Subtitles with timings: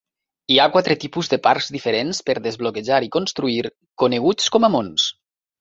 [0.53, 3.61] Hi ha quatre tipus de parcs diferents per desbloquejar i construir,
[4.05, 5.07] coneguts com a mons.